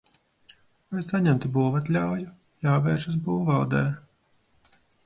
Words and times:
Lai 0.95 1.03
saņemtu 1.09 1.51
būvatļauju, 1.57 2.33
jāvēršas 2.69 3.21
būvvaldē. 3.29 3.85